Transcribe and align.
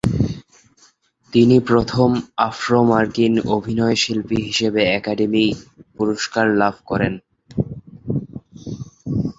তিনি 1.33 1.57
প্রথম 1.69 2.09
আফ্রো-মার্কিন 2.47 3.33
অভিনয়শিল্পী 3.49 4.37
হিসেবে 4.47 4.81
একাডেমি 4.91 5.45
পুরস্কার 5.95 6.45
লাভ 6.61 6.75
করেন। 6.85 7.13